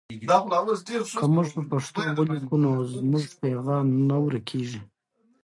که 1.19 1.25
موږ 1.35 1.47
په 1.55 1.61
پښتو 1.71 1.99
ولیکو 2.17 2.55
نو 2.63 2.71
زموږ 2.93 3.25
پیغام 3.43 3.87
نه 4.09 4.15
ورکېږي. 4.23 4.81